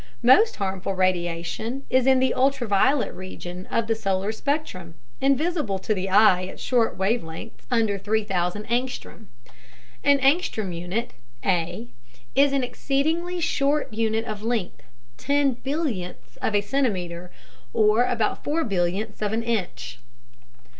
Most 0.23 0.55
harmful 0.55 0.95
radiation 0.95 1.83
is 1.91 2.07
in 2.07 2.17
the 2.19 2.33
"ultraviolet" 2.33 3.13
region 3.13 3.67
of 3.67 3.85
the 3.85 3.93
solar 3.93 4.31
spectrum, 4.31 4.95
invisible 5.21 5.77
to 5.77 5.93
the 5.93 6.09
eye 6.09 6.45
at 6.47 6.59
short 6.59 6.97
wavelengths 6.97 7.67
(under 7.69 7.99
3,000 7.99 8.65
A). 8.65 8.67
(An 10.03 10.17
angstrom 10.19 10.73
unit 10.75 11.13
A 11.45 11.89
is 12.33 12.51
an 12.51 12.63
exceedingly 12.63 13.39
short 13.39 13.93
unit 13.93 14.25
of 14.25 14.41
length 14.41 14.81
10 15.17 15.57
billionths 15.57 16.35
of 16.41 16.55
a 16.55 16.61
centimeter, 16.61 17.29
or 17.71 18.03
about 18.05 18.43
4 18.43 18.65
billionths 18.65 19.21
of 19.21 19.33
an 19.33 19.43
inch.) 19.43 19.99